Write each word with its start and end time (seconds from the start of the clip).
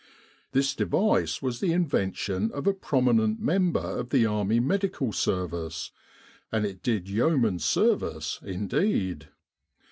This 0.53 0.73
device 0.73 1.43
was 1.43 1.59
the 1.59 1.73
invention 1.73 2.51
of 2.53 2.65
a 2.65 2.73
prominent 2.73 3.39
member 3.39 3.99
of 3.99 4.09
the 4.09 4.25
Army 4.25 4.59
Medical 4.59 5.11
Service, 5.11 5.91
and 6.51 6.65
it 6.65 6.81
did 6.81 7.07
yeoman's 7.07 7.65
service 7.65 8.39
indeed. 8.41 9.27